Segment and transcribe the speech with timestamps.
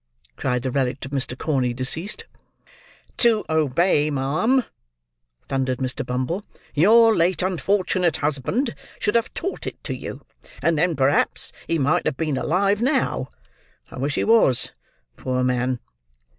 [0.35, 1.37] cried the relict of Mr.
[1.37, 2.25] Corney deceased.
[3.17, 4.63] "To obey, ma'am,"
[5.47, 6.03] thundered Mr.
[6.03, 6.43] Bumble.
[6.73, 10.21] "Your late unfortunate husband should have taught it you;
[10.63, 13.29] and then, perhaps, he might have been alive now.
[13.91, 14.71] I wish he was,
[15.17, 15.79] poor man!"